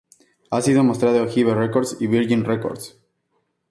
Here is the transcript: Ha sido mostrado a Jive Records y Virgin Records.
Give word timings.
Ha 0.49 0.61
sido 0.63 0.83
mostrado 0.83 1.21
a 1.21 1.27
Jive 1.27 1.53
Records 1.53 1.97
y 1.99 2.07
Virgin 2.07 2.43
Records. 2.43 2.99